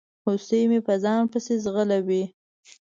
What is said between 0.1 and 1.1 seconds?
هوسۍ مې په